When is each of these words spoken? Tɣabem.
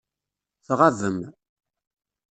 Tɣabem. 0.65 1.19